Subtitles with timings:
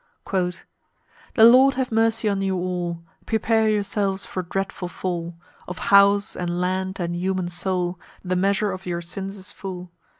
[0.31, 5.35] "The Lord have mercy on you all Prepare yourselves for dreadful fall
[5.67, 9.91] Of house and land and human soul The measure of your sins is full.